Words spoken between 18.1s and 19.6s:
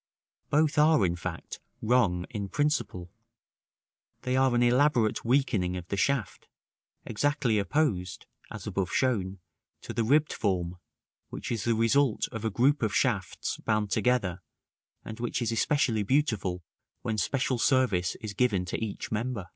is given to each member.